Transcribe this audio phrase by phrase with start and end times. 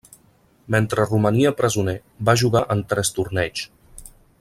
[0.75, 1.95] Mentre romania presoner,
[2.31, 3.73] va jugar en tres torneigs.